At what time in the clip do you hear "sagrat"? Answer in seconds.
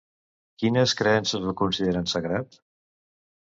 2.17-2.61